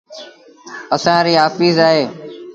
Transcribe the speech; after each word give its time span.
اسآݩ 0.95 1.23
ريٚ 1.25 1.39
آڦيٚس 1.45 1.77
اهي۔ 1.85 2.03